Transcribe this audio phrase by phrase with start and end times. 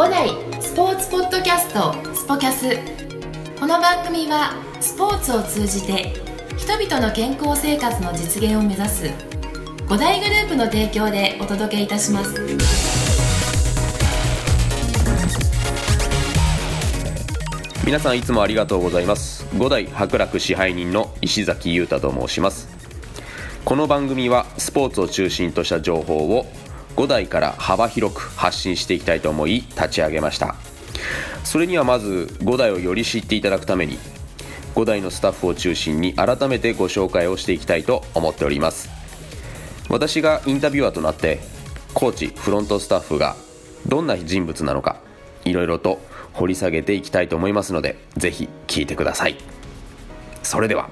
[0.00, 0.30] 五代
[0.62, 2.74] スポーツポッドキャストスポキャス。
[3.60, 6.14] この番組はスポーツを通じて
[6.56, 9.10] 人々の健康生活の実現を目指す
[9.90, 12.34] 五大グループの提供でお届けいたします。
[17.84, 19.46] 皆さんいつもありがとうございます。
[19.58, 22.70] 五代博楽支配人の石崎裕太と申します。
[23.66, 26.46] この番組はスポーツを中心とした情報を
[26.96, 30.56] 5代から幅広く発信していきたいと思い立ち上げました。
[31.44, 33.98] それにはまず5代をより知っていただくために
[34.74, 38.88] 5代のスタッフを中心に改めてご紹介をしていきたいと思っております。
[39.88, 41.40] 私がインタビュアーとなって
[41.94, 43.34] コーチフロントスタッフが
[43.86, 45.00] どんな人物なのか
[45.44, 46.00] いろいろと
[46.32, 49.36] 掘り下げていきたいと思いますのでぜひ聞いてください。
[50.42, 50.90] それでは。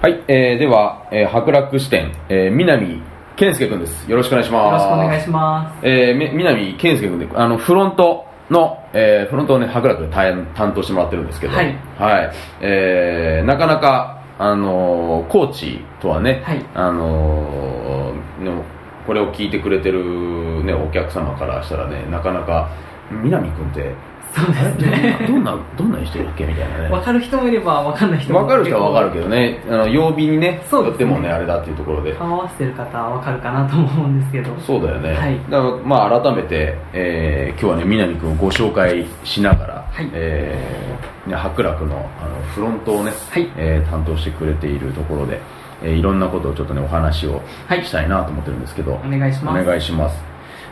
[0.00, 3.02] はい、えー、では、えー、博楽支店、えー、南
[3.36, 4.10] 健介君です。
[4.10, 4.64] よろしくお願いします。
[4.64, 5.86] よろしくお願いします。
[5.86, 11.66] えー、み南健介君であのフロントの、えー、フロントをね博楽で担担当してもらってるんですけどはい、
[11.98, 12.32] はい。
[12.60, 16.64] えー、なかなかあのーコーチとはね、はい。
[16.74, 18.64] あのーの
[19.06, 22.70] これを聞いてくれてる、ね、お客様からしたらねなかなか
[23.10, 23.94] 南君って
[24.34, 25.26] そうですね。
[25.28, 26.88] どんなどんな人だっけみたいなね。
[26.88, 29.62] 分かる人もいれば分かんない人も分かる人は分かるけどね。
[29.68, 32.14] あの曜日にねそうでもねあれだっていうところで。
[32.14, 34.58] 顔合わせてる方は分かるかなと思うんですけど。
[34.60, 35.38] そうだよね、はい。
[35.50, 40.08] だからまあ改めて、えー今日はね南君をご紹介しながら、はい。
[40.14, 43.48] えーね博楽のあのフロントをね、はい。
[43.56, 45.40] えー担当してくれているところで、
[45.82, 47.84] えーいろんなことをちょっとねお話をはい。
[47.84, 49.62] したいなと思ってるんですけど、お願いします。
[49.62, 50.16] お願いします。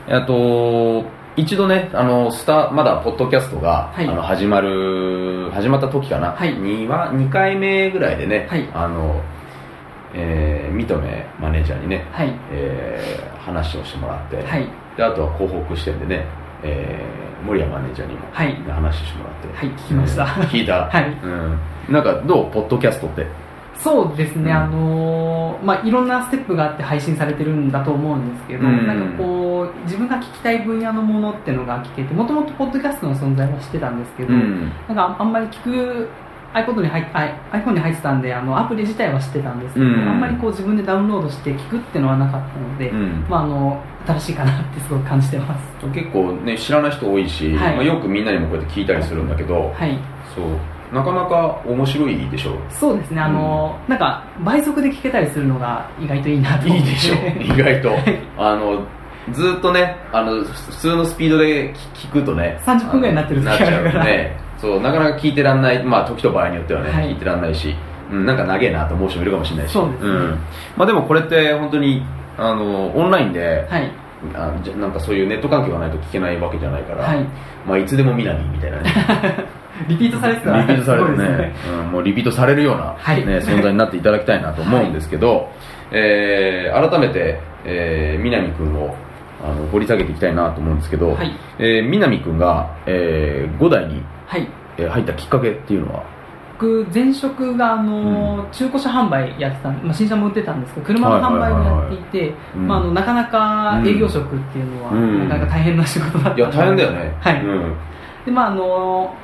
[0.08, 1.04] あと
[1.36, 4.06] 一度ねあのスタまだポッドキャストが、はい。
[4.08, 6.52] あの始まる始まった時かな、はい。
[6.54, 8.68] には2回目ぐらいでね、はい。
[8.74, 9.20] あの
[10.12, 10.96] えー、三留
[11.38, 12.32] マネージャーにね、はい。
[12.52, 14.68] えー話をしてもらって、はい。
[14.98, 16.26] であとは広北支店でね、
[16.62, 18.54] えー、森谷マネージャーにも、はい。
[18.68, 20.24] 話してもらってはい聞きました。
[20.24, 20.30] うん。
[20.42, 21.04] 聞いた、 はい。
[21.24, 21.58] うん、
[21.88, 22.50] なんかどう？
[22.52, 23.26] ポッドキャストって？
[23.82, 24.56] そうですね、うん。
[24.56, 28.86] あのーまあ、いろんなステップがあって配信されてるんだと思うんですけど、うん。
[28.86, 34.70] なんかこう自分が聞きたい分野のものっていうのが聞けてもともとポッドキャストの存在は知ってたんですけど、うん。
[34.88, 36.08] なんかあんまり聞く
[36.52, 40.08] iPod に入っあ iPhone に入ってたんであのアプリ自体は知ってたんですけど、うん。
[40.08, 43.24] あんまりこう自分でダウンロードして聞くっていうのはなかったので、うん。
[43.28, 45.86] まあ、あの新しいかなってすごく感じてます。
[45.94, 47.76] 結構ね知らない人多いし、はい。
[47.76, 49.98] まあ、よくみんなにもこうやって聞いたりするんだけど、はい。
[50.34, 50.44] そう
[50.92, 53.20] なかなか面白いでしょそうですね。
[53.20, 56.88] あの、なんか倍速で聞けたりするのが意外といいなと思って。
[56.88, 57.90] いいでしょ 意外と。
[58.36, 58.82] あの
[59.32, 62.58] ずっとねあの普通のスピードで聞聞くとね。
[62.64, 64.36] 30分ぐらいになってる時なっちゃうあるからね。
[64.58, 65.82] そうなかなか聞いてらんない。
[65.84, 67.04] まあ時と場合によってはね、はい。
[67.04, 67.74] 聞いてらんないし、
[68.10, 69.72] うん、なんか長えなと思う人もいるかもしれないし。
[69.72, 70.10] そうですね。
[70.10, 70.38] ん。
[70.76, 72.02] まあ、でもこれって本当に
[72.36, 73.90] あのオンラインで、はい。
[74.34, 77.24] あじゃなんかそういうネット環境がないと聞けないわけじゃないから、はい。
[77.66, 78.90] まあ、いつでも南みたいなね
[79.88, 80.50] リピートされてた。
[80.52, 81.54] らリピートされるすごいですね、
[81.84, 83.26] うん、もうリピートされるような、はい。
[83.26, 85.48] ね、存在になっていただきたいなと思うんですけど、
[85.92, 88.94] えー改めて、えー南君を
[89.42, 91.32] あの掘り下げていきたいなと思うんですけど、はい。
[91.58, 94.48] えー南君が、えー、5代に、はい。
[94.78, 96.02] えー入ったきっかけっていうのは？
[96.60, 101.98] 僕前職があの、中古車販売やってた、まあ、新車も売ってたんですけど車の販売をやってい
[102.28, 102.68] てうん。
[102.68, 105.26] まああのなかなか営業職っていうのは、うん。
[105.26, 107.16] なかなか大変な仕事だったいや大変だよね。
[107.18, 107.42] はい。
[107.42, 107.76] うん。
[108.26, 109.14] でまああの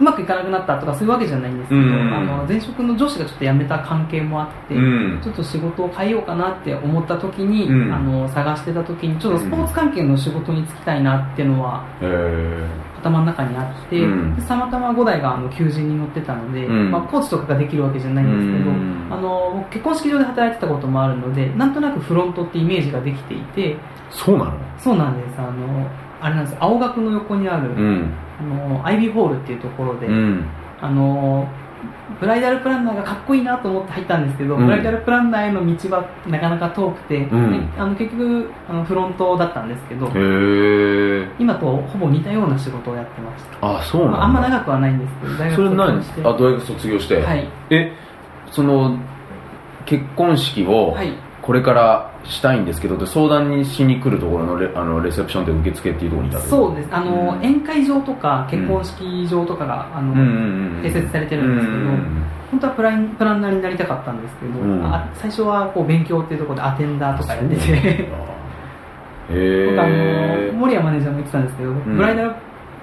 [0.00, 2.14] うまくいかなくなったとかそういうわけじゃないんですけど、うん。
[2.14, 5.20] あの前職の上司がちょっと辞めた関係もあって、うん。
[5.22, 7.92] ちょっと仕事を変えようかなって思った時に、うん。
[7.92, 13.00] あの探してた時にちょっとスポーツ関係の仕事に就きたいなっていうのはえー。
[13.00, 14.00] 頭の中にあって、
[14.48, 16.90] たまたま5台があの求人に乗ってたので、うん。
[16.90, 18.94] まあ、コーチとかができるわけじゃないんですけど、うん。
[19.10, 23.76] あの僕結婚式場で働いてたこともあるのでなんとなくフロントってイメージができていて
[24.10, 24.52] そうなの？
[24.78, 25.38] そうなんです。
[25.38, 25.88] あの
[26.20, 26.56] あれなんです。
[26.58, 30.44] 青学の横にある、うんあのアイビーホールっていうところで、うん。
[30.80, 31.48] あの
[32.20, 34.66] ブライダルプランナーがかっこいいなと思って入ったんですけど、うん。
[34.66, 37.70] ブライダルプランナーへの道はなかなか遠くて、うん。
[37.72, 40.06] であの結局あのフロントだったんですけど、
[41.38, 43.78] 今とほぼ似たような仕事をやってました。
[43.78, 46.22] あそうなんあ、あんま長くはないんですけど大学卒業して。
[46.22, 47.48] あ大学卒業して、はい。
[47.70, 47.92] え
[48.50, 48.98] その
[49.86, 51.12] 結婚式をはい
[51.44, 56.88] これからしたいんですけどって相談にしに来るところのレあのレセプションって受付っていうところにいたそうです。
[56.90, 57.38] あの、うん。
[57.40, 60.14] 宴会場とか結婚式場とかが、あの
[60.82, 62.24] 併設されてるんですけどうん。
[62.52, 64.86] 本当はプランプランナーになりたかったんですけど、うん。
[64.86, 68.08] あ最初はこう勉強っていうところでアテンダーとかやってて。
[69.30, 71.96] へ僕あえの森谷マネージャーも言ってたんですけど、ん。
[71.96, 72.32] ブライダル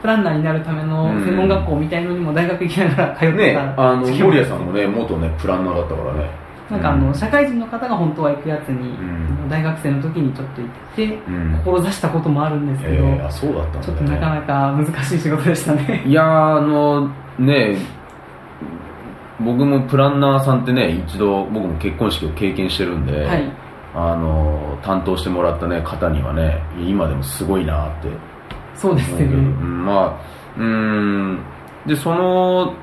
[0.01, 9.49] プランナーになるための専門学校みたいのにも大学行きながら通ってねたあの時期も守屋さんもね元ねプランナーだったからねなんかあの社会人の方が本当は行くやつに、ん。
[9.49, 11.61] 大学生の時にちょっと行って、うん。
[11.65, 16.03] 志したこともあるんですけど、えそうだったちょっとなかなか難しい仕事でしたね。
[16.05, 17.77] いやーあのね
[19.41, 23.51] 僕もプランナーさんってね一度僕も結婚式を経験してるんで、はい。
[23.93, 28.07] あの担当してもらった、ね、方にはね今でもすごいなって。
[28.75, 29.29] そうですよ思う。
[29.29, 30.15] ん、まあ
[30.57, 31.39] うーん。
[31.85, 32.73] でその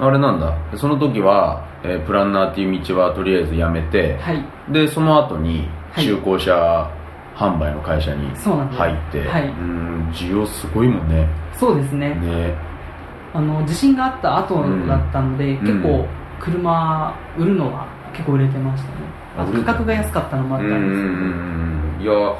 [0.00, 0.56] あれなんだ。
[0.76, 4.44] その時は、えープランナーっていう道はとりあえずやめて、はい。
[4.72, 6.90] でその後にはい中古車
[7.34, 8.28] 販売の会社に。
[8.36, 12.14] 入って、はいうん需要すごいもんねそうですね。
[12.14, 12.54] ね
[13.34, 16.06] あの、地震があった後だったので、ん結構
[16.40, 18.94] 車売るのは結構売れてましたね。
[19.36, 21.14] あとあ売れて価格が安かったのもあったうんうんんですけど。
[21.14, 21.68] うん
[22.00, 22.36] いや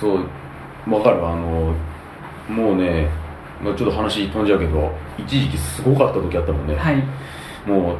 [0.00, 0.26] そう
[0.90, 1.74] わかるあの
[2.48, 3.08] もうね、
[3.62, 6.96] まあ、ちょっと話飛んじゃうけど一時期すごかった時あったもんね、はい。
[7.66, 7.96] もう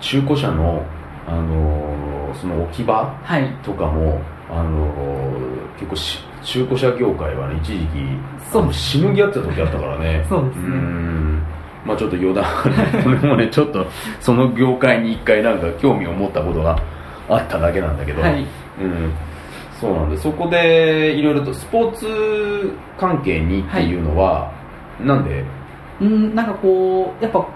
[0.00, 0.82] 中古車の、
[1.26, 2.06] あのー
[2.40, 3.48] その置き場はい。
[3.62, 4.20] とかも、
[4.50, 7.90] あのー結構し中古車業界はね一時期
[8.52, 8.72] そう。
[8.72, 10.24] しのぎ合ってた時あったからね。
[10.28, 10.68] そうですね。
[10.68, 11.42] ん。
[11.84, 12.44] まあちょっと余談
[13.06, 13.86] 俺もね ちょっと
[14.20, 16.78] その業界に一回なんか興味を持ったことが
[17.28, 18.40] あっただけなんだけど、はい。
[18.80, 19.12] うん、
[19.80, 24.50] そうなんでそこでいろいろとスポーツ関係にっていうのは、
[25.00, 25.44] なんで？
[26.00, 27.46] うん、なんかこう、やっぱ、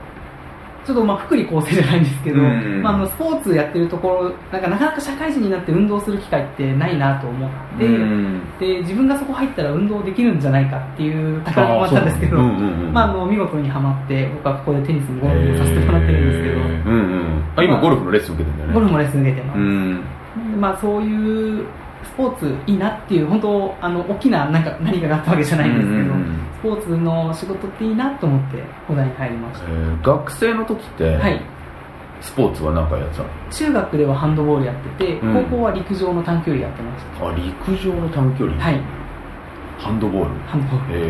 [0.91, 2.83] ちょっとまあ福利厚生じゃないんですけど、うん。
[2.83, 8.43] まあ、あのスポーツやってるところなんかなかなか社会人になって運動する機会ってないなと思って、うん。
[8.59, 18.75] で自分がそこ入ったら運動できるんじゃないかっていう宝物もあったんですけど、まあ、あの見事にはまって僕はここでテニスもゴルフもさせてもらってるんですけど、うんうんあ今ゴルフのレッスン受けてるんだよね。
[18.75, 20.05] ゴルフもレッスン受けてます、うん。
[20.61, 21.67] まあ、そういう
[22.05, 31.41] スポーツいいなっていう本当あの大きななんか何かがあったわけじゃないんですけど、うんうんうんスポーツの仕事っていいなと思って小田に入りました、えー学生の時って、はい。
[32.21, 33.29] スポーツは何かやってたの？
[33.51, 35.35] 中学ではハンドボールやってて、うん。
[35.49, 38.81] 高校は陸上の短距離やってましあ陸上の短距離、たはい。
[39.79, 40.35] ハンドボール？
[40.41, 40.99] ハンドボール。
[40.99, 41.01] へ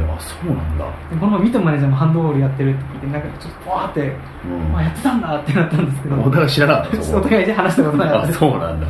[0.00, 4.76] えあそうなんだ、でこの前ミトマネージャーもハンドボールやってるって聞いてなんかちょっとわーって、うん。
[4.76, 6.16] あやってたんだってなったんですけど。
[6.22, 6.96] お互い知らなかった。
[7.18, 8.28] お互いで話したことなかった。
[8.28, 8.86] あそうなんだ。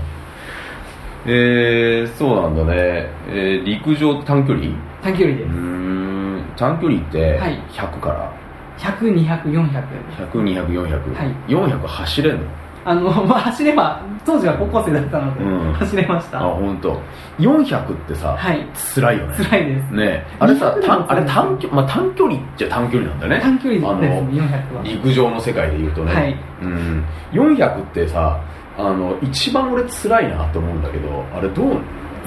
[1.27, 4.71] えー、そうなんだね、えー、陸上短距離？
[5.05, 5.45] 短距離で。
[5.45, 6.43] すん。
[6.56, 7.62] 短距離ってはい。
[7.71, 8.33] 100から
[8.79, 9.85] ？100200400400
[10.33, 11.35] 100200400400、はい。
[11.49, 12.41] 400走れんの？
[12.87, 15.73] あの、 まあ、走れば当時は高校生だったので、うん。
[15.75, 16.39] 走れました。
[16.39, 17.01] あ本当。
[17.39, 18.67] 400ってさ、はい。
[18.95, 19.35] 辛いよね。
[19.37, 19.95] 辛いです。
[19.95, 20.27] ね。
[20.39, 23.41] あれさ200短あれ短距,、まあ、短距離っちゃ短距離なんだよね。
[23.43, 23.89] 短距離です。
[23.89, 24.83] あのね400は。
[24.85, 26.37] 陸上の世界で言うとね、はい。
[26.62, 28.39] うん、400ってさ
[28.79, 31.77] あの一番俺辛いなって思うんだけどあれどう？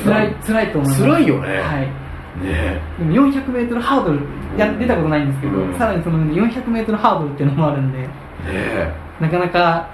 [0.03, 1.03] 辛い辛いと思います。
[1.03, 1.47] 辛いよね。
[1.61, 2.06] はい
[2.43, 4.19] ねでも 400m ハードル
[4.57, 5.77] や出たことないんですけど、うん。
[5.77, 8.09] さらにその 400m ハードルっていうのもあるんでね
[8.47, 8.93] え。
[9.19, 9.89] なかなか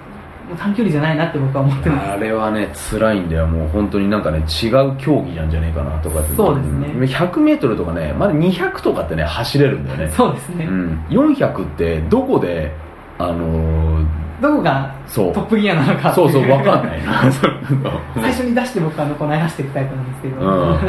[0.57, 2.11] 短距離じゃないなって僕は思ってます。
[2.11, 3.47] あれはね辛いんだよ。
[3.47, 6.35] もう本当になんかね違う競技なんじゃねえかなとかって。
[6.35, 6.87] そうですね。
[6.87, 10.11] 100m とかねまだ200とかってね走れるんだよね。
[10.11, 12.71] そうですね、うん、400ってどこで
[13.17, 15.33] あのーどこがそう。
[15.33, 17.31] トップギアなのかそうそう分かんないな。
[18.15, 20.79] 最初に出して僕はあのこう流していくタイプなんですけど、うん、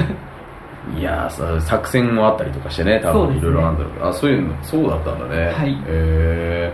[0.98, 4.08] いや作戦もあったりとかしてね多分いろいろあるんだろうけど。
[4.08, 5.52] あそういうのそうだったんだね。
[5.52, 5.82] はい。
[5.86, 6.72] え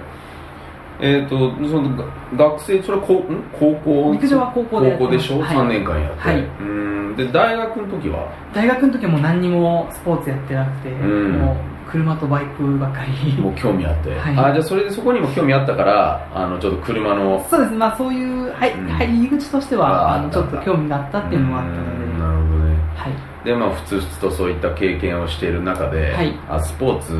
[1.00, 2.04] ー、えー、とそのが
[2.36, 3.42] 学生それは高ん？
[3.58, 4.12] 高校？
[4.14, 5.56] 陸上は高校で高校でしょ、はい。
[5.56, 6.40] 3年間やって、はい。
[6.40, 7.16] うん。
[7.16, 8.32] で大学の時は？
[8.52, 11.32] 大学の時はもう何にもスポーツやってなくて、うん。
[11.38, 11.56] もう
[11.90, 13.32] 車とバイクばっかり。
[13.40, 14.36] もう興味あって、はい。
[14.36, 17.72] あじゃあそれでそこにも興味あったからあのちょっと車のそうです。
[17.74, 18.88] まあそういう、はいうん。
[18.88, 22.04] はい、入り口としてはああのちょっと興味があったっていうのもあったので。
[22.04, 22.76] うんなるほどね。
[22.96, 26.34] はいでまあふつふつとそういった経験をしている中で、はい。
[26.48, 27.12] あスポーツ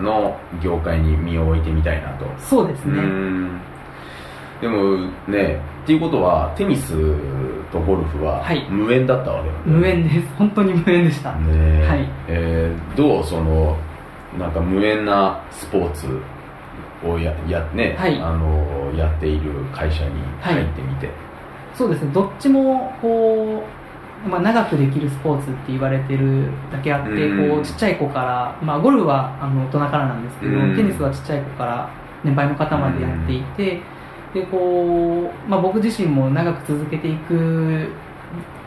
[0.00, 2.26] の業界に身を置いてみたいなと。
[2.38, 3.60] そうですね、うん。
[4.60, 6.92] でもねっていうことはテニス
[7.72, 8.64] とゴルフははい。
[8.70, 10.28] 無縁だったわけなんだよ無縁です。
[10.36, 11.86] 本当に無縁でした、ねえ。
[11.88, 12.08] はい。
[12.28, 13.76] えーどうその
[14.38, 16.06] なんか無縁なスポーツ
[17.04, 18.20] をやや,、ねはい。
[18.20, 21.10] あのやっている会社に入ってみて、
[21.74, 22.12] そうですね。
[22.12, 23.79] どっちもこう、
[24.28, 27.54] まあ、長くできるスポーツって言われてるだけあって、うん。
[27.54, 30.76] こうちっちゃい子から、まあ、ゴルフはあの大人からなんですけど、うん。
[30.76, 31.90] テニスはちっちゃい子から
[32.22, 33.80] 年配の方までやっていて、
[34.34, 37.88] でこうまあ、僕自身も長く続けていく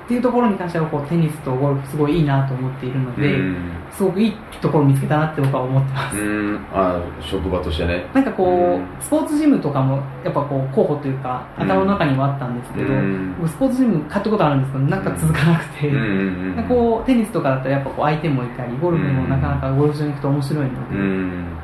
[0.04, 3.72] っていうところに関してはこうテニスとゴルフすごいいいなと思っているので、うん。
[3.90, 6.66] すごくいいところを見つけたなって僕は思ってます、うん。
[6.74, 8.06] あ職場としてね。
[8.14, 8.88] なんかこう、うん。
[9.00, 11.64] スポーツジムとかもやっぱこう候補というかうん。
[11.64, 13.36] 頭の中にもあったんですけど、うん。
[13.40, 21.58] 僕スポーツジム買ったことあるんですけどなんか続かなくて、うこうテニスとかだったらやっぱこう相手もいたりゴルフもなかなかゴルフ場に行くと面白いので、うん。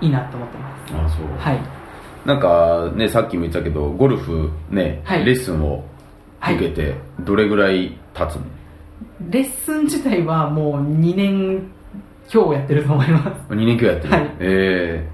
[0.00, 0.94] いいなと思ってます。
[0.94, 1.26] あそう。
[1.38, 1.60] はい。
[2.24, 5.24] なんかねさっきも言ったけどゴルフね、はい。
[5.24, 5.84] レッスンを
[6.40, 8.42] 受けてどれぐらい経つの、
[9.30, 11.70] レッスン自体はもう2年
[12.32, 13.26] 今日やってると思います。
[13.52, 14.30] 2年今日やってる、はい。
[14.38, 15.08] え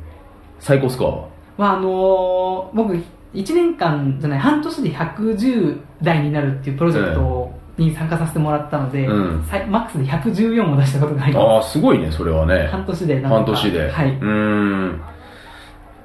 [0.61, 1.25] ー、最高スコアは？
[1.59, 2.95] まああの僕
[3.35, 9.45] 1年間じゃない半年で110台になるっていうプロジェクトに参加させてもらったので、うん。
[9.69, 12.67] マックスで114を出したことがありまああすごいねそれはね。
[12.67, 13.91] す半年で半年で。
[13.91, 14.09] はい。
[14.09, 15.01] うーん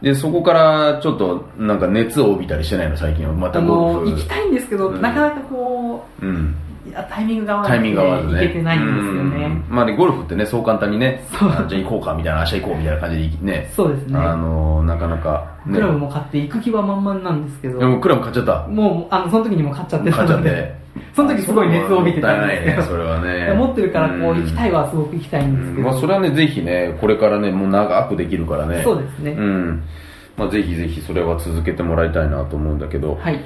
[0.01, 3.33] でそこからちょっとなんか熱を帯びたりしてないの最近は。
[3.33, 4.05] またあゴルフ。
[4.09, 5.01] の行きたいんですけど、うん。
[5.01, 8.33] なかなかこうんういやタイミングが合わタイミングが合わずね。
[8.33, 9.45] 行けてないんですよね。
[9.45, 9.75] うん。
[9.75, 13.71] まあねゴルフってねそう簡単にねじゃあ行こうかみたいな明日行こうみたいな感じでね。
[13.75, 14.19] そうですね。
[14.19, 17.79] あのなかなか、ね、クラブも買って行く気は満々なんですけど。
[17.79, 18.67] でもクラブ買っちゃった。
[18.67, 20.81] もうあのその時にも買っちゃってた買っちゃっのでて。
[21.15, 22.81] その時すごい熱を帯びてたんですけど。
[22.83, 23.53] それはね。
[23.53, 28.81] 持ってるからこう行きたいわはすごく行きたいんですけど、まあそれはねぜひねこれからねもう長くできるからね。
[28.83, 29.83] そうですねうん
[30.37, 33.39] まあぜひぜひそれは続けてもらいたいなと思うんだけど、はい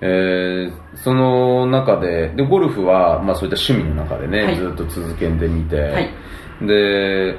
[0.00, 4.56] えーその中ででゴルフは、まあ、そういった趣味の中でね、はい。
[4.56, 6.10] ずっと続けてみて、はい。
[6.66, 7.36] で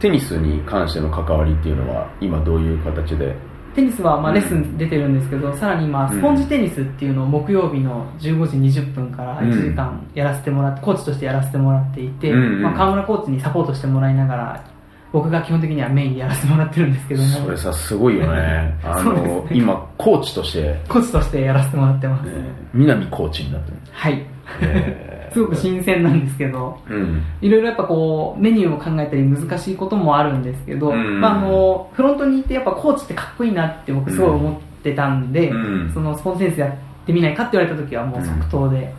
[0.00, 3.36] テニスに関しての関わりっていうのは今どういう形で？
[3.76, 4.34] テニスはまあうん。
[4.34, 12.62] レッスン出てるんですけど、さらに今スポンジテニスっていうのを木曜日の15時20分から1時間やらせてもらって、コーチとしてやらせてもらっていて、うんうん。
[12.62, 14.64] まあ、河村コーチにサポートしてもらいながら
[15.12, 17.28] 僕が基本的にはメインでやらせてもらってるんですけども。
[17.28, 18.78] それさすごいよね。
[18.84, 22.32] あの、ね今コーチとして、コーチとしてやらせてもらってます、ね、
[22.72, 24.22] 南コーチになってる、はい。
[24.60, 25.06] え。
[25.06, 27.22] ーすごく新鮮なんですけどうん。
[27.40, 31.20] いろいろやっぱこうメニューを考えたり難しいこともあるんですけど、うん。
[31.20, 35.90] まあ、あのフロントにいてやっぱコーチってかっこいいなって僕すごい思ってたんで、うん。
[35.94, 38.92] そのスポンジテニスやってみないかって言われた時はもう即答で、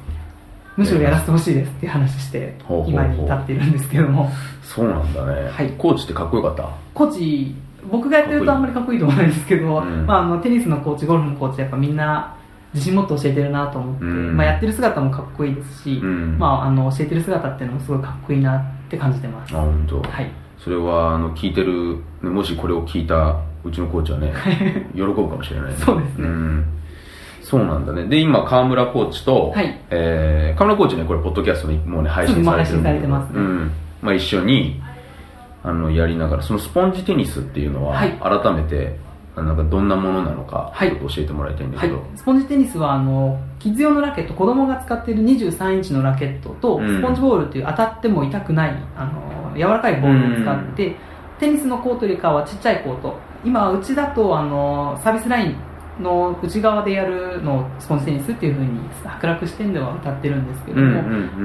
[0.78, 2.56] むしろやらせてほしいですっていう話して
[2.88, 4.32] 今に至っているんですけども。
[4.64, 5.70] そうなんだね、はい。
[5.78, 6.70] コーチってかっこよかった？
[6.94, 7.54] コーチ
[7.92, 10.06] 僕がやってるとあんまりかっこいいと思うんですけど、うん。
[10.06, 12.36] まあ、あのテニスのコーチゴルフのコーチやっぱみんな
[12.74, 14.38] 自信持って教えてるなと思って、うん。
[14.38, 16.38] まあ、やってる姿もかっこいいですし、うん。
[16.40, 19.56] まあ、あの教えてる姿っていうのもすごいかっこいいなって感じてます。
[19.56, 20.02] あ本当。
[20.02, 20.32] はい。
[20.58, 24.32] それはあの聞いてるねもしこれを聞いたうちのコーチはね
[24.94, 25.76] 喜ぶかもしれないね。
[25.78, 26.28] そうですね。
[26.28, 26.64] ん
[27.52, 28.06] そうなんだね。
[28.06, 29.78] で今川村コーチと、はい。
[29.90, 32.92] えー河村コーチねこれポッドキャストにもうね配信されてるすね。
[32.92, 33.72] うん。
[34.02, 34.82] まあ、一緒に
[35.62, 38.12] あのやりながらそのスポンジテニスっていうのは、はい。
[38.22, 38.96] 改めて
[39.36, 40.92] あなんかどんなものなのかはい。
[40.92, 41.90] ちょっと教えてもらいたいんだはい。
[41.90, 47.00] けど、、スポンジテニスはあのキッズ用のラケット子供が使っている23インチのラケットと、うん。
[47.00, 50.96] スポンジボールっていう当たっても痛くないあの柔らかいボールを使って、
[51.38, 53.20] テニスのコートよりかはちっちゃいコート。
[53.44, 61.04] 今うちだとあのサービスラインの内側でやるのをスポンジテニスっていうふうに白楽視点では歌ってるんですけども、あ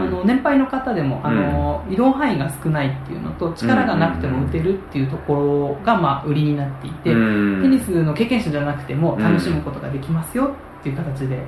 [0.08, 7.16] の年配の方でもあの、移動範囲が少ないっていうのと力がなくても打てるっていうところが、まあ、売りになっていて、う
[7.58, 7.62] ん。
[7.62, 11.42] テニスの経験者じゃなくてもうん楽しむことができますよっていう形で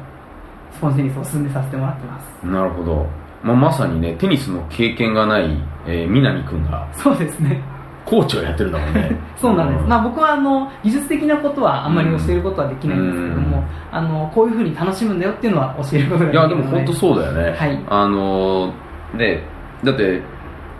[0.73, 2.47] スポンジテニスを進めさせてもらってます。
[2.47, 3.07] なるほど、
[3.43, 6.89] まあ、まさにねテニスの経験がない、えー南君が。
[6.95, 7.63] そうですね
[8.09, 9.15] コーチをやってるんだもんね。
[9.37, 13.65] そうなんです、まあ、僕はあの技術的なことはあんまり教えることはできないんですけども、うん。
[13.93, 16.63] あのこういうふうに楽しむんだよっていうのは教えることができいやるので。
[16.63, 17.79] でも本当そうだよね、はい。
[17.89, 18.73] あの
[19.15, 19.43] ね
[19.85, 20.23] だって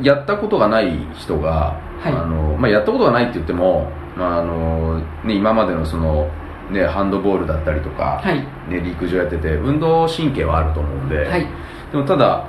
[0.01, 2.13] やったことがない人が、はい。
[2.13, 6.29] あのまあ、やったことがないって言っても、まああのね、今までのその、
[6.71, 8.39] ね、ハンドボールだったりとか、はい。
[8.71, 11.47] ね、陸上やってて運動神経はあると思うんで、はい。
[11.93, 12.45] でもただ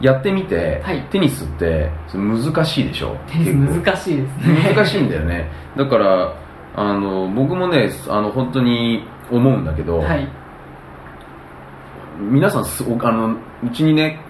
[0.00, 1.02] やってみて、はい。
[1.10, 3.16] テニスって難しいでしょ？
[3.30, 4.74] テニス難しいですね。
[4.74, 5.50] 難しいんだよね。
[5.76, 6.34] だから
[6.76, 10.28] あの僕もねあの本当に思うんだけど、はい。
[12.20, 14.20] 皆さんすごあのうちにね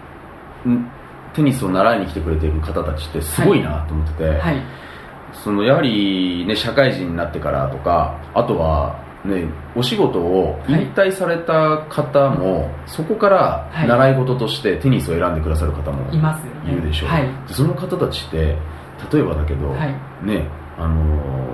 [0.66, 0.86] ん
[1.34, 4.62] テニスを習いに来てくれている方たちってすごいなと思ってて、はい。
[5.32, 9.44] そのやはり、ね、社会人になってからとかあとは、ね、
[9.74, 13.88] お仕事を引退された方も、そこからはい。
[13.88, 16.72] 習い事としてテニスを選んでくださる方もいますよね。
[16.72, 17.22] いるでしょう、はい。
[17.48, 18.56] でその方たちって
[19.12, 20.26] 例えばだけど、はい。
[20.26, 20.46] ね
[20.78, 21.48] あのー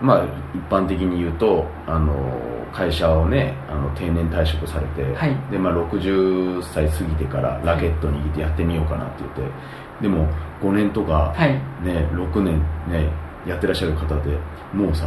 [0.00, 0.24] まあ
[0.54, 5.34] 一般的に言うと、あのー会社をねあの定年退職されて、はい。
[5.50, 9.54] でまあ、60歳過ぎてからラケット握ってやってみようかなって言って
[10.02, 10.28] でも
[10.60, 11.54] 5年とか、はい。
[11.82, 13.08] ね、6年、ね、
[13.46, 14.36] やってらっしゃる方で
[14.74, 15.06] もうさ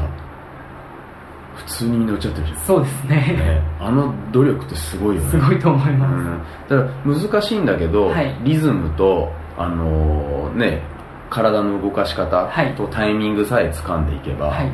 [1.56, 3.16] 普通にみんな打っちゃってるじゃん、そうですね。
[3.16, 5.30] ね、あの努力ってすごいよね。
[5.30, 6.10] すごいと思いま
[6.70, 8.36] す、うん、だから難しいんだけど、はい。
[8.44, 10.82] リズムと、あのーね、
[11.30, 12.74] 体の動かし方はい。
[12.76, 14.72] とタイミングさえ掴んでいけば、はい。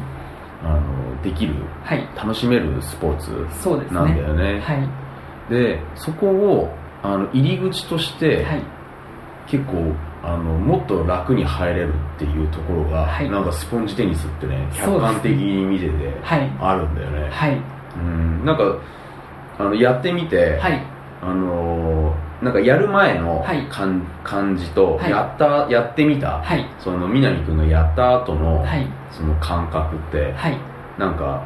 [0.63, 1.53] あのできる
[1.84, 2.07] はい。
[2.15, 4.00] 楽しめるスポーツそうですね。
[4.00, 4.60] なんだよね。
[4.62, 4.89] はい。
[5.50, 8.63] でそこをあの入り口として、はい。
[9.48, 9.93] 結構
[10.27, 13.29] ああのもっと楽に入れるっていうところが、はい。
[13.29, 15.91] なんかスポンジテニスってね客観的に見てて
[16.22, 16.51] はい。
[16.60, 17.62] あるんだよね、はい。
[17.96, 18.46] うん。
[18.46, 18.77] なんか
[19.60, 20.86] あのやってみて、はい。
[21.22, 23.65] あのーなんかやる前のはい。
[23.67, 25.10] 感,、感じと、はい。
[25.10, 26.69] やったやってみた、はい。
[26.79, 28.88] その南君がやった後の、はい。
[29.12, 30.57] その感覚って、はい。
[31.00, 31.43] なんか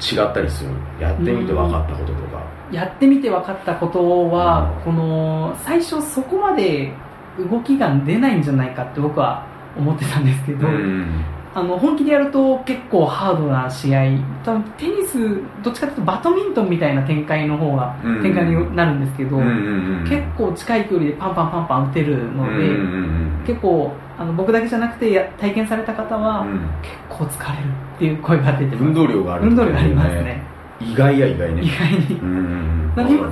[0.00, 2.42] 違ったりするやってみて分かったこととか。
[2.70, 4.84] やってみて分かったことは、うん。
[4.84, 6.90] この最初そこまで
[7.38, 9.46] 動きが出ないんじゃないかって僕は
[9.76, 11.24] 思ってたんですけど、うん。
[11.54, 14.06] あの本気でやると結構ハードな試合
[14.42, 15.18] 多分テニス
[15.62, 18.22] どっちかというとバドミントンみたいな展開の方がうん。
[18.22, 26.60] 展開になるんですけど、うん結構近い距離でパンパンパンパン打てるので、結構あの僕だけじゃなくてや体験された方は、うん。
[26.82, 28.84] 結構疲れるっていう声が出てます。
[28.84, 30.51] 運動量がある運動量がありますね
[30.90, 31.62] 意外や意外ね。
[31.62, 32.82] 意外に。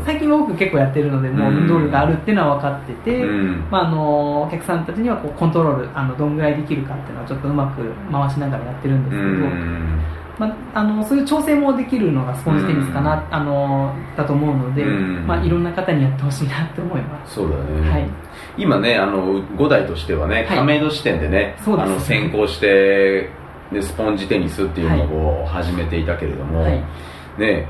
[0.04, 3.68] 最近は僕結構やってるのでもう運動量があるっていうのは分かってて、うん。
[3.70, 10.00] まあ、あのお客さんたちにはこうコントロールあのどんぐらいできるかっていうのはちょっとうまく回しながらやってるんですうけど、ん
[10.38, 15.26] まあ、あのそういう調整もできるのがスポンジテニスかな、あのだと思うので、うん。
[15.26, 17.34] まあ、いろんな方にやってほしいなって思います。
[17.34, 18.08] そうだね、はい。
[18.56, 20.58] 今ねあの5代としてはねはい。
[20.58, 23.30] 亀戸支店でね、そうですあの先行して
[23.70, 26.82] でスポンジテニスっていうのを始めていたけれども、はい
[27.40, 27.66] ね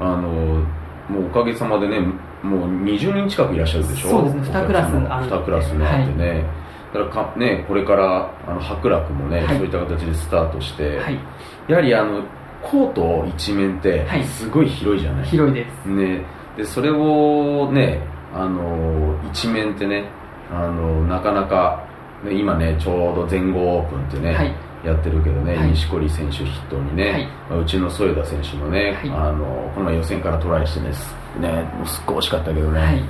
[0.00, 0.64] あの
[1.08, 2.00] もうおかげさまでね
[2.42, 4.10] もう20人近くいらっしゃるでしょ？
[4.10, 4.42] そうですね。
[4.44, 6.44] 二クラスある2クラスにあってね、
[6.94, 9.56] だからかねこれからあの白楽もね、はい。
[9.56, 11.18] そういった形でスタートして、はい、
[11.66, 12.22] やはりあの
[12.62, 14.24] コート一面ってはい。
[14.24, 15.88] すごい広いじゃない、広いです。
[15.88, 16.24] ね、
[16.56, 18.00] でそれをね
[18.34, 20.04] あの一面ってね
[20.52, 21.84] あのなかなか、
[22.24, 24.54] ね、今ねちょうど全豪オープンってね、はい
[24.84, 25.70] やってるけどね、はい。
[25.70, 27.26] 錦織選手筆頭にね、はい。
[27.50, 29.10] まあうちの添田選手もね、はい。
[29.10, 33.02] あのこの前予選からトライしてねすねもうすっごい惜しかったけどね、はい。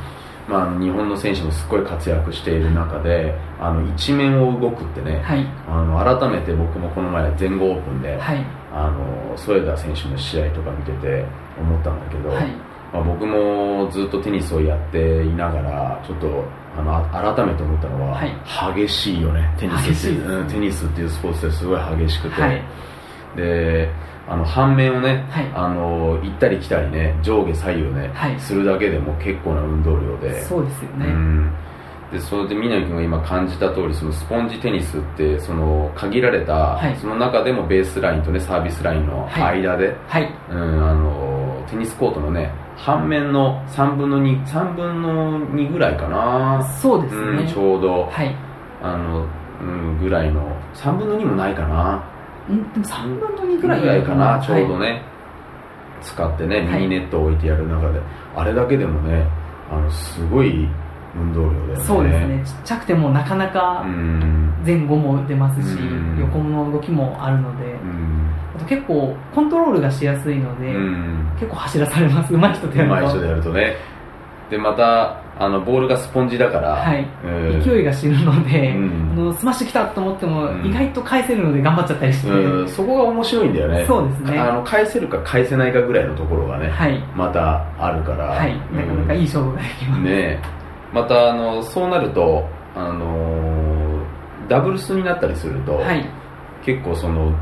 [0.48, 5.46] まあ日本の選手もすっごい活躍している中であの一面を動くってね、はい。
[5.68, 8.44] あの改めて僕もこの前全豪オープンで、はい。
[8.72, 11.24] あの添田選手の試合とか見てて
[11.58, 16.44] 思ったんだけど、はいまあ、僕もずっとテニスをやっていながらちょっと
[16.76, 18.82] あのあ改めて思ったのは、はい。
[18.84, 20.44] 激しいよねテニスってう。
[20.44, 22.62] んテニスっていうスポーツってすごい激しくて、はい。
[23.36, 23.90] で
[24.26, 25.50] あの反面をね、はい。
[25.54, 28.40] あの行ったり来たりね上下左右ね、はい。
[28.40, 30.42] するだけでも結構な運動量で。
[30.42, 31.06] そうですよね。
[31.06, 31.52] うん。
[32.12, 36.96] でそれで南君が今感じた通りそのスポンジテニスってその限られた、はい。
[36.96, 39.58] その中でもベースラインとねサービスラインのはい。
[39.60, 40.32] 間で、はい。
[40.50, 47.52] うん、あのテニスコートのね半面の3分の23分の2ぐらいかな、そうですうん、ね。
[47.52, 48.34] ちょうど、はい。
[48.82, 49.26] あの、
[49.60, 50.40] うん、ぐらいの。
[50.74, 52.04] 3分の2もないかな。
[52.54, 54.40] んでも3分の2ぐぐらいらいかな。
[54.44, 54.92] ちょうどね。
[54.92, 55.02] ね、
[56.00, 56.82] 使ってねはい。
[56.82, 58.00] ミニネットを置いてやる中で、
[58.36, 59.26] あれだけでもね
[59.70, 60.68] あのすごい
[61.16, 61.84] 運動量だよね。
[61.84, 62.42] そうですね。
[62.44, 64.54] ちっちゃくてもなかなかうん。
[64.64, 66.18] 前後も出ますし、うん。
[66.20, 68.27] 横の動きもあるので、うん
[68.64, 71.30] 結構コントロールがしやすいので、うん。
[71.34, 72.32] 結構走らされます。
[72.34, 72.94] 上手い人とやると。
[72.94, 73.76] 上手い人でやるとね。
[74.50, 77.06] でまたあのボールがスポンジだから、はい。
[77.24, 77.62] うん。
[77.62, 79.10] 勢いが死ぬので、うん。
[79.12, 80.66] あのスマッシュ来たと思っても、うん。
[80.66, 83.84] 意外と返せるので頑張っちゃったりして、うん、そこが面白いんだよね。
[83.86, 84.38] そうですね。
[84.38, 90.02] あの返せるか返せないかぐらいのところがね、はい、またあるから、はい、なかなかいい勝負ができます。
[90.02, 90.40] ね。
[90.92, 94.02] またあのそうなるとあの
[94.48, 96.04] ダブルスになったりすると、はい、
[96.64, 97.32] 結構その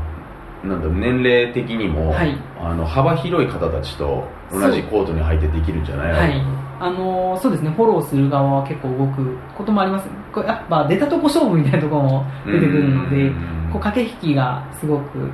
[0.63, 2.35] なんだ年齢的にも、はい。
[2.59, 6.41] あの幅広い方たちと同じコートに入ってできるんじゃないはい、
[6.79, 10.09] あのーそうですね、フォローする側は結構動くこともあります。
[10.33, 15.29] これやっぱ出たとこ勝負みたいなところも出てくるので、うんこう駆け引きがすごく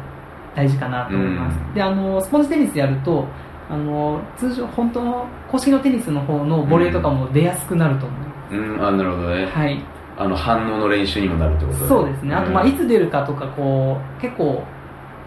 [0.55, 1.57] 大事かなと思います。
[1.59, 1.73] うん。
[1.75, 3.25] で、あのースポンジテニスやると、
[3.69, 8.55] あのー通常本当の公式のテニスの方のボレーとかも出やすくなると思います。
[8.55, 8.85] うん。
[8.87, 9.83] あなるほどね、はい、
[10.17, 12.35] あの反応の練習にもなるってことそうですね。
[12.35, 12.69] あとまあうん。
[12.69, 14.63] いつ出るかとかこう結構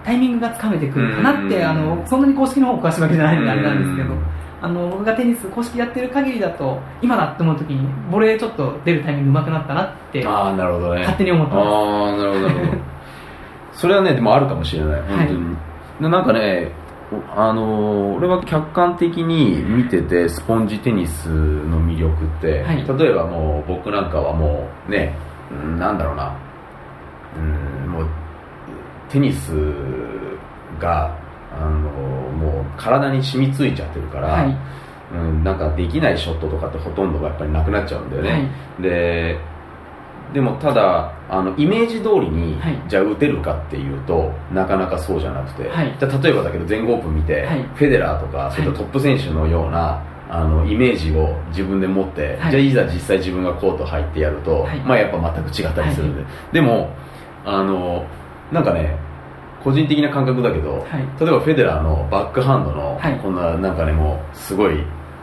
[0.06, 1.64] タイミングがつかめてくるかなって、うん。
[1.68, 4.14] あのそんなに公式の方詳しいわけじゃないのであれなんですけど。
[4.14, 4.22] うん。
[4.62, 11.00] あの僕がテニス公式やってる限りだと今だって思う時にボレーちょっと出るタイミング上手くなったなってああなるほどね。
[11.00, 11.66] 勝手に思ってます。
[11.66, 12.48] ああなるほど。
[12.48, 12.82] なるほど
[13.74, 15.56] それはねでもあるかもしれない本当に、
[16.00, 16.72] でなんかね
[17.36, 22.76] あのー俺は客観的に見ててスポンジテニスの魅力って、はい。
[22.98, 25.14] 例えばもう僕なんかはもうね
[25.52, 26.34] うんなんだろうな。
[27.36, 28.08] うんもう
[29.08, 29.52] テニス
[30.80, 31.16] が
[31.52, 31.90] あの
[32.36, 34.56] もう体に染みついちゃってるから、はい。
[35.14, 38.82] うん、なんかできないショットとかってほとんどがやっぱりなくなっちゃうんだよね、はい。
[38.82, 39.38] で
[40.34, 42.82] でもただあのイメージ通りに、はい。
[42.88, 45.96] じゃあ打てるかっていうとなかなかそうじゃなくて、はい。
[45.98, 47.62] じゃあ例えばだけど全豪オープン見て、はい。
[47.62, 52.50] フェデラーとかそういったトップ選手のような、あのイメージを自分で持って、はい。
[52.50, 54.80] じゃあいざ実際自分がコート入ってやると、はい。
[54.80, 56.90] まあやっぱ全く違ったりするんで、でも
[57.44, 58.04] あの
[58.52, 58.96] なんかね
[59.66, 61.20] 個人的な感覚だけど、はい。
[61.20, 63.18] 例えばフェデラーのバックハンドの、はい。
[63.18, 64.78] こんななんかねもうすごい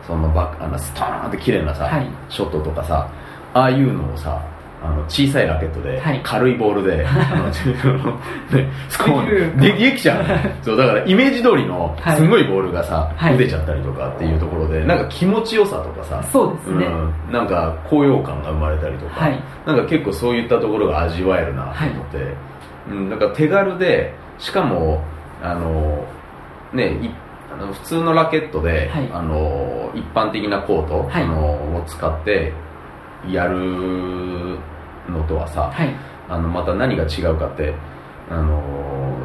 [0.06, 2.06] そのバックあのストーンって綺麗なさ、はい。
[2.28, 3.10] ショットとかさ
[3.54, 4.44] ああいうのをさ
[4.82, 6.20] あの小さいラケットで、はい。
[6.22, 10.24] 軽いボールで、 あのね、スコできるーンでできちゃう
[10.60, 12.16] そうだからイメージ通りのはい。
[12.16, 13.34] すごいボールがさ、はい。
[13.36, 16.84] 打てちゃったりとかっていうところでなんか気持ちよさとかさそうですね。
[16.84, 19.40] うん、なんか高揚感が生まれたりとか、はい。
[19.64, 22.18] なんか結構そういったところが味わえるなと思って、
[22.88, 25.02] うん、なんか手軽でしかも
[25.42, 26.04] あの
[26.72, 27.10] ねい
[27.54, 29.10] あの普通のラケットで、はい。
[29.12, 31.22] あの一般的なコート、はい。
[31.22, 32.52] あのを使って
[33.30, 34.58] やる
[35.08, 35.94] のとはさ、はい。
[36.28, 37.74] あのまた何が違うかって
[38.28, 39.16] あの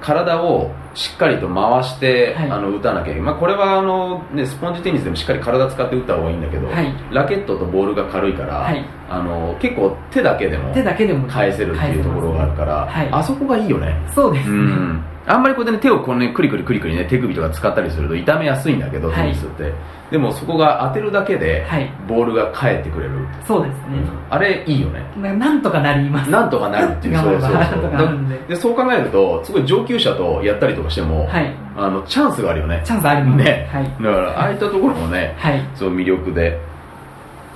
[0.00, 2.50] 体をしっかりと回して、はい。
[2.50, 6.92] あの打たなきゃいけない、まあ、これはあの、ね、スポンジテニスでもしっかり体使って打った方がいいんだけど、はい。
[7.12, 13.08] ラケットとボールが軽いから、はいあの結構手だけでも手だけでも返せるっていうところがあるから、はい。
[13.12, 13.94] あそこがいいよね。
[14.14, 15.04] そうですね、うん。
[15.26, 19.22] あんまりこうやってね手をこうねクリクリクリクリね手首とか使ったりすると痛めやすいんだけど、はい。
[19.24, 19.70] テニスって。
[20.10, 21.90] でもそこが当てるだけで、はい。
[22.08, 23.12] ボールが返ってくれる、
[23.46, 23.82] そうですね、
[24.28, 25.02] あれいいよね。
[25.16, 28.48] ななんとかなりますなんとかなるっていうそうそうそう。
[28.48, 31.54] でそう考えるとすごい上級者とやったりとかしても、はい。
[31.76, 32.82] あのチャンスがあるよね。
[32.84, 33.44] チャンスあります。
[33.44, 33.84] ね、はい。
[33.84, 35.62] だからああいったところもねはい。
[35.74, 36.58] そう魅力で。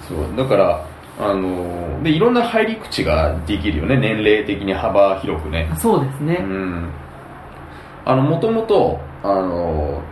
[0.08, 0.18] そう。
[0.36, 0.85] だから
[1.18, 3.96] あのでいろんな入り口ができるよね。
[3.96, 5.70] 年齢的に幅広くね。
[5.76, 6.88] そうですね、うん。
[8.04, 10.02] あのもともとあの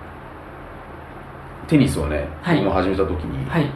[1.69, 2.57] テニスをね、はい。
[2.57, 3.71] 僕も始めた時に、はい。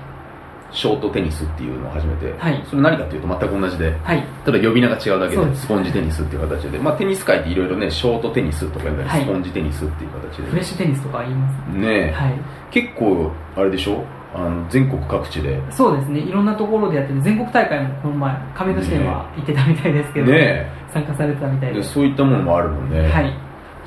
[0.71, 2.63] ショートテニスっていうのを始めて、はい。
[2.69, 4.23] それ何かっていうと全く同じではい。
[4.45, 11.81] ただ呼び名が違うだけでスポンジテニスっていう形で、まあ、テニス界っていろいろねショートテニスとかスポンジテニスっていう形でフレッシュテニスとか言いますね。
[11.81, 12.35] ねえ、はい。
[12.71, 14.05] 結構あれでしょ？
[14.35, 15.61] あの全国各地で。
[15.71, 16.21] そうですね。
[16.21, 20.67] いろんなところでやってて全国大会もこの前亀戸市では行ってたみたいですけど、ね。
[20.93, 23.33] 参加されてたみたいえでそういったものもあるもんね、はい。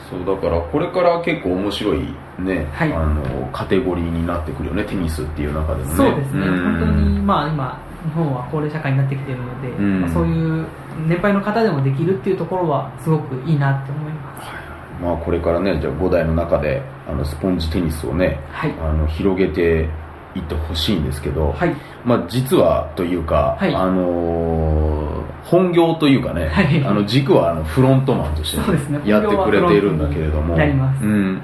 [0.10, 1.99] そうだからこれから結構面白い
[2.39, 2.93] ね、はい。
[2.93, 5.95] あのカテゴリーになってくるよねテニスっていう中でもね。
[5.95, 6.63] そうですね、ん。
[6.63, 10.01] 本当に、まあ、今、日本は高齢社会になってきているので、ん。
[10.01, 10.65] まあ、そういう
[11.08, 14.71] 年配の方でもできるっていうところは、すごくいいなって思います。
[15.01, 19.89] まあこれからねじゃあ5代の中であのスポンジテニスをねはい、あの広げて
[20.36, 23.76] いってほしいんですけど、はい、まあ、実はというか、はい。
[23.76, 26.84] あのー本業というかね、はい。
[26.86, 29.02] あの軸はあのフロントマンとしてね。
[29.06, 31.41] やってくれているんだけれども、うん。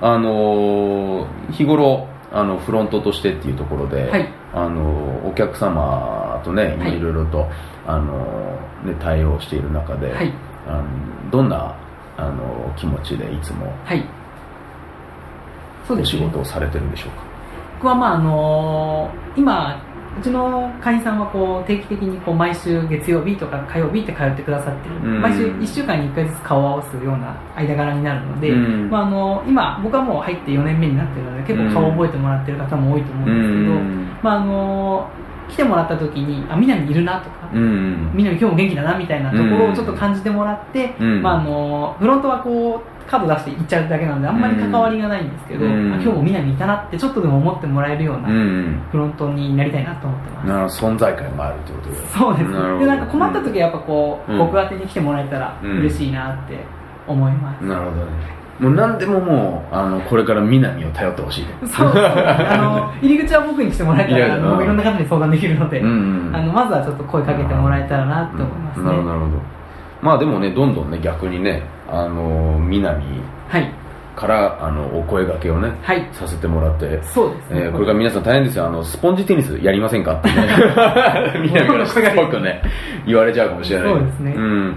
[0.00, 4.28] あのー日頃あのフロントとしてっていうところで、はい。
[4.52, 6.96] あのーお客様とね、はい。
[6.96, 7.46] いろいろと、
[7.86, 10.32] あのーね、対応している中で、はい、
[10.66, 11.74] あのどんな、
[12.16, 14.04] あの気持ちでいつもはい。
[15.86, 16.22] そうおですね。
[16.22, 17.22] 仕事をされてるんでしょうか、
[17.84, 19.84] 僕は、まあ、あの今、
[20.18, 25.20] うちの会員さんはこう定期的にこう毎週月曜日とか火曜日って通ってくださってる、うん。
[25.20, 28.88] 毎週1週間に1回ずつ顔を合わすような間柄になるので、うん。
[28.88, 34.18] まあ、あの今僕はもう入って4年目になってるので結構顔を覚えてもらってる方も多いと思うんですけど、うん。
[34.22, 35.10] まあ、あの
[35.50, 38.12] 来てもらった時にあ南いるなとか、うん。
[38.14, 41.22] 南今日も元気だなみたいなところをちょっと感じてもらって、うん。
[41.22, 45.92] まあ、あのフロントはこうカード出して行っちゃうだけなのであんまり関わりがないんですけど、うん。
[45.92, 48.82] あ今日も南いたなってちょっとでも思ってもらえるようなうん。
[48.90, 50.88] フロントになりたいなと思ってます、なるほど。
[50.88, 51.96] 存在感があるってことで。
[52.08, 52.50] そうです。
[52.50, 54.38] でなんか困った時はやっぱこう、うん。
[54.38, 56.58] 僕宛てに来てもらえたらうん嬉しいなって
[57.06, 58.34] 思います、なるほどね。
[58.58, 66.36] もう何でももうあのこれから南を頼ってほしいとそうあの 入り口は僕にしてもらえたらあの僕いろんな方に相談できるので、うんうん。
[66.36, 69.18] あのまずはちょっと声かけてもらえたらなって思いますね、なるほど。
[70.02, 71.62] まあでもねどんどんね逆にね
[72.02, 73.04] あの南
[73.48, 73.72] はい。
[74.16, 76.08] からあのお声掛けをねはい。
[76.12, 78.66] させてもらってそうですね、えーこれから皆さん大変ですよ。
[78.66, 80.48] あのスポンジテニスやりませんかってね。
[81.42, 82.62] 南からしつこくね
[83.06, 83.88] 言われちゃうかもしれない。
[83.88, 84.32] そうですね。
[84.32, 84.76] ん。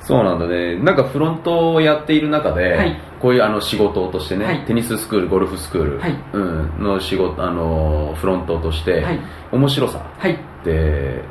[0.00, 0.76] そうなんだね。
[0.76, 3.00] なんかフロントをやっている中で、はい。
[3.20, 4.60] こういうあの仕事としてね、はい。
[4.60, 6.14] テニススクールゴルフスクール、はい。
[6.32, 9.20] うん、の仕事あのフロントとして、はい。
[9.52, 10.32] 面白さはい。
[10.32, 11.22] って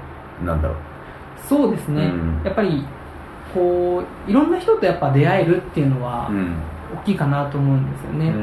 [0.46, 0.78] なんだろう。
[1.48, 2.42] そうですね、うん。
[2.46, 2.86] やっぱり
[3.54, 6.56] こういろんな人とやっぱ出会えるっていうのはうん。
[6.92, 8.34] 大きいかなと思うんですよね、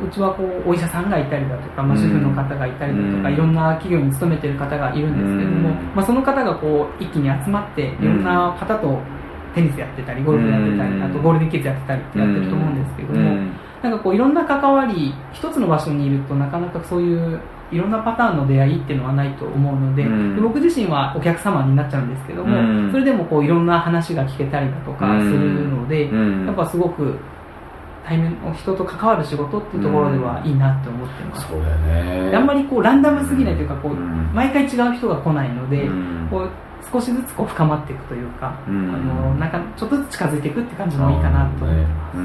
[0.00, 2.00] うちはこうお医者さんがいたりだとか、まあ、うん。
[2.00, 3.34] 主婦の方がいたりだとか、うん。
[3.34, 5.74] いろんな企業に勤めてる方がいるんですけども、うん。
[5.96, 9.00] まあ、その方がこう一気に集まっていろんな方と
[9.52, 11.02] テニスやってたりゴルフやってたり、うん。
[11.02, 13.52] あとゴールデンキッズやってたりってやってると思うんですけども、うん。
[13.82, 17.40] なんかこういろんな関わり一つの場所にいるとなかなかそういう
[17.72, 20.36] いろんなパターンの出会いっていうのはないと思うので,、うん。
[20.36, 22.92] で僕自身はお客様になっちゃうんですけども、うん。
[22.92, 26.46] それでもこういろんな話が聞けたりだとかするので、うん。
[26.46, 27.18] やっぱすごく
[28.04, 31.76] 対面の人と関わる仕事っていうところではいいなって思ってます、そうだよ
[32.30, 32.36] ね。
[32.36, 34.30] あんまりこうランダムすぎないというかこう、うん。
[34.32, 36.28] 毎回違う人が来ないので、うん。
[36.30, 36.50] こう
[36.92, 38.94] 少しずつこう深まっていくというか、うん。
[38.94, 42.16] あのなんかちょっとずつ近づいていくって感じのいいかなと思ってます、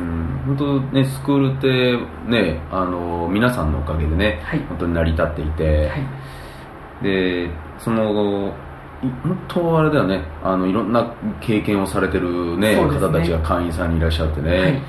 [0.45, 1.97] 本当ねスクールって
[2.29, 4.59] ねあの皆さんのおかげでね、はい。
[4.69, 7.03] 本当に成り立っていて、はい。
[7.03, 8.53] でその
[9.03, 10.23] い本当あれだよね。
[10.43, 12.85] あのいろんな経験をされてる、ねね。
[12.85, 14.81] 方たちが会員さんにいらっしゃってね、はい。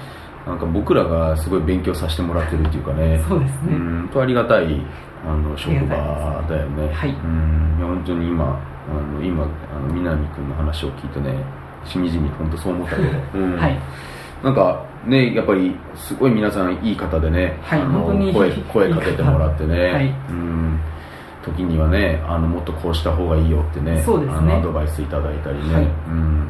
[0.46, 3.22] なんか僕らがすごい勉強させてもらってるっていうかね。
[3.26, 3.76] そうですね。
[3.76, 4.00] ん。
[4.02, 4.84] 本当ありがたい
[5.24, 6.92] あの職場だよね。
[6.92, 7.10] はい。
[7.10, 7.76] うん。
[7.78, 9.46] いや本当に今あの今あ
[9.80, 11.34] の南君の話を聞いてね
[11.86, 13.56] しみじみ本当そう思ったけど、うん。
[13.56, 13.78] はい。
[14.42, 20.06] なんかね、やっぱりすごい皆さんいい方でね、はいあの本当に声声かけてもらってね、はい。
[20.06, 20.80] うん、
[21.44, 24.36] 時にはねあのもっとこうした方がいいよってねそうですね。
[24.36, 25.84] あのアドバイスいただいたりね、はい。
[25.84, 26.48] うん、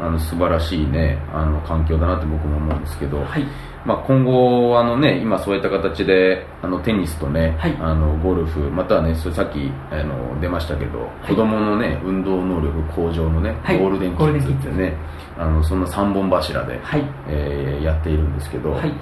[0.00, 3.46] あの素晴らしいねあの環境だなって僕も思うんですけど、はい
[3.84, 7.76] まあ、今後あの、ね、今そういった形であのテニスとね、はい。
[7.80, 13.78] あのゴルフまたはねそれさっきあの出ましたけど、子供のね運動能力向上のね、はい。
[13.78, 14.94] ゴールデンキッズってね
[15.38, 17.04] あのそんな3本柱で、はい。
[17.28, 18.92] えーやっているんですけど、はい。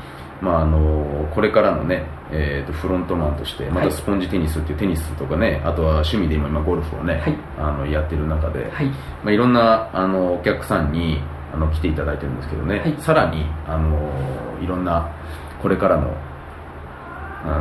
[0.41, 7.37] まあ、あのこれからのね、えー、とフロントマンとしてまたスポンジテニスっていうテニスとかねあとは趣味で今今ゴルフをね、はい。
[7.59, 8.87] あのやってる中で、はい。
[8.87, 8.95] ま
[9.27, 11.21] あ、いろんなあのお客さんに
[11.53, 12.97] あの来ていただいてるんですけどね、はい。
[13.01, 15.09] さらにあのいろんな
[15.63, 16.15] これからの
[17.45, 17.59] あ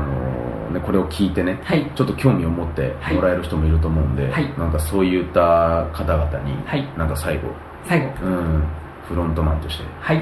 [0.69, 1.89] の、ね、これを聞いてね、はい。
[1.95, 4.57] ちょっと興味を持ってもらえる人もいると思うんで、はい。
[4.57, 6.97] なんかそういった方々に、はい。
[6.97, 7.49] なんか最後、
[7.85, 8.07] 最後。
[8.23, 8.63] うん、
[9.07, 10.17] フロントマンとして、はい。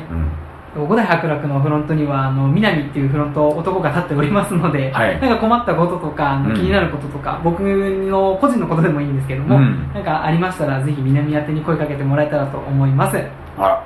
[0.76, 5.22] うん、五代伯楽のフロントにはあの南っていうフロント男が立っておりますので、はい。
[5.22, 9.90] なんか困ったこととか気になることとか、僕の個人のことでもいいんですけども、うん。
[9.94, 13.16] なんかありましたらぜひ南宛てに声かけてもらえたらと思います。
[13.16, 13.85] はいあ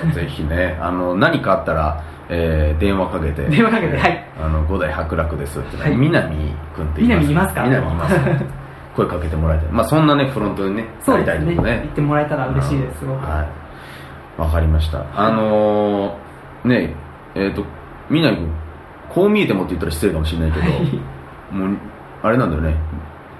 [0.12, 3.42] ぜひねあの何かあったら、えー電話かけて。
[3.44, 4.24] 電話かけてはい。
[4.42, 5.96] あの五代伯楽ですって、はい。
[5.96, 7.62] 南君って言います南いますか？
[7.64, 8.20] 南います
[8.96, 11.38] 声かけてもらいたいまあそんなねフロントにねそうですね。
[11.38, 13.26] なりたいとこ言ってもらえたら嬉しいですすごく。
[13.26, 14.40] はい。
[14.40, 15.02] わかりました。
[15.16, 16.94] あのー、ね
[17.34, 17.64] えっ、と
[18.10, 18.48] 南君
[19.08, 20.80] こう見えてもって言ったら失礼かもしれないけど、はい。
[21.52, 21.76] もう
[22.22, 22.74] あれなんだよね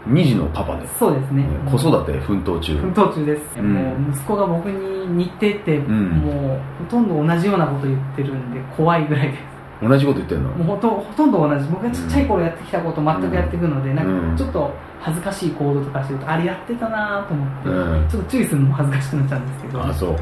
[0.08, 1.46] 2児のパパで、そうですね。
[1.70, 2.76] 子育て奮闘中。
[2.76, 3.72] 奮闘中です、うん。
[3.72, 6.08] もう息子が僕に似てて、ん。
[6.18, 9.40] もうほとんど同じようなこと言ってるんで怖いぐらいです。
[9.82, 10.50] 同じこと言ってんの？
[10.50, 11.68] もうほとほとんど同じ。
[11.68, 14.32] 僕がちっちゃい頃やってきたこと全くやっていくので、うんなん。
[14.32, 18.08] かちょっと恥ずかしい行動とかしてるとあれやってたなと思って、うん。
[18.08, 19.82] ちょっと注意するのも恥ずかしくなっちゃうんですけど。
[19.84, 20.16] あそう。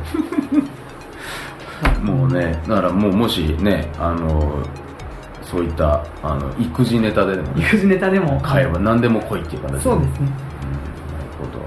[2.06, 4.62] もうねだからもうもしねあの
[5.52, 7.66] そういったあの育児ネタででもね。
[7.66, 8.40] 育児ネタでも。
[8.40, 9.80] 会話何でも来いっていう形で。
[9.80, 10.16] そうですね。
[10.20, 10.36] うんなる
[11.38, 11.62] ほど。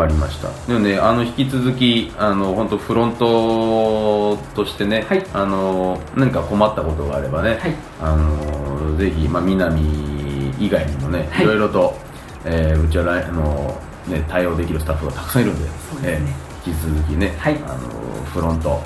[0.00, 0.48] わかりました。
[0.66, 5.26] でもねあの引き続きあの本当フロントとしてね、はい。
[5.34, 7.74] あの何か困ったことがあればね、はい。
[8.00, 9.82] あのぜひ、まあ、南
[10.58, 11.44] 以外にもね、はい。
[11.44, 11.94] いろいろと、
[12.46, 16.26] えーうちは来あの、ね、対応できるスタッフがたくさんいるんでそうですね。
[16.64, 17.56] えー引き続きね、はい。
[17.66, 17.78] あの
[18.32, 18.80] フロント、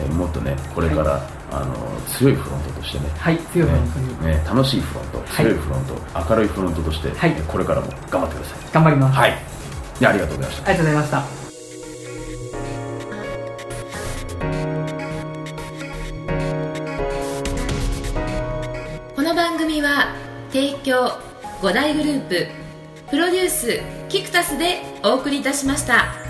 [0.00, 1.74] えーもっとねこれから、あの
[2.06, 3.10] 強いフロントとしてね。
[3.18, 5.46] はい強い本当に、ねね楽しいフロントはい。
[5.46, 5.94] 強いフロント、
[6.30, 7.32] 明るいフロントとして、はい。
[7.46, 8.58] これからも頑張ってください。
[8.72, 9.38] 頑張ります、はい。
[10.00, 10.68] でありがとうございました。
[10.68, 11.38] ありがとうございました。
[19.16, 20.14] この番組は
[20.52, 21.12] 提供
[21.60, 22.46] 5大グループ
[23.10, 26.27] プロデュースキクタスでお送りいたしました。